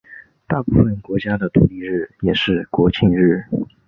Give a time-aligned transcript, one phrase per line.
[0.47, 3.45] 大部分国家的独立日也是国庆日。